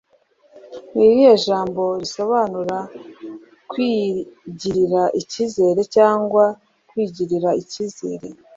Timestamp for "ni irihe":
0.95-1.33